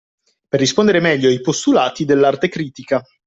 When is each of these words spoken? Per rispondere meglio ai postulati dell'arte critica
Per 0.47 0.59
rispondere 0.59 0.99
meglio 0.99 1.29
ai 1.29 1.41
postulati 1.41 2.05
dell'arte 2.05 2.49
critica 2.49 3.03